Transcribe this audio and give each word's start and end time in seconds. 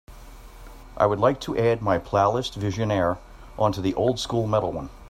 I 0.97 1.05
would 1.05 1.19
like 1.19 1.39
to 1.41 1.55
add 1.55 1.77
to 1.77 1.83
my 1.83 1.99
plalist, 1.99 2.57
Visjoner 2.59 3.19
onto 3.59 3.81
the 3.81 3.93
old 3.93 4.19
school 4.19 4.47
metal 4.47 4.71
one 4.71 4.89